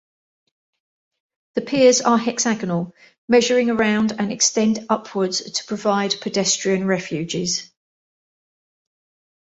[1.53, 2.95] The piers are hexagonal,
[3.27, 7.69] measuring around and extend upwards to provide pedestrian refuges.